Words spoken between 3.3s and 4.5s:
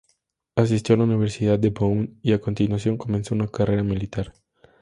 una carrera militar.